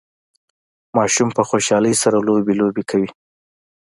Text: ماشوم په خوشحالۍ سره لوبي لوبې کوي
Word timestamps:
ماشوم 0.97 1.29
په 1.37 1.41
خوشحالۍ 1.49 1.93
سره 2.03 2.17
لوبي 2.27 2.53
لوبې 2.61 2.83
کوي 2.89 3.09